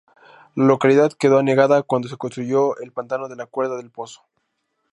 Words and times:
La 0.55 0.63
localidad 0.65 1.11
quedó 1.13 1.37
anegada 1.37 1.83
cuando 1.83 2.07
se 2.07 2.17
construyó 2.17 2.75
el 2.79 2.91
pantano 2.91 3.27
de 3.27 3.35
la 3.35 3.45
Cuerda 3.45 3.77
del 3.77 3.91
Pozo. 3.91 4.23